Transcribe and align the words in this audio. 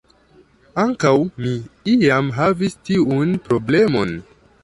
Ankaŭ 0.83 1.11
mi 1.43 1.51
iam 1.93 2.33
havis 2.39 2.79
tiun 2.89 3.37
problemon. 3.49 4.19